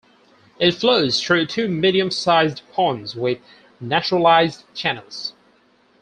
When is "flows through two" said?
0.73-1.67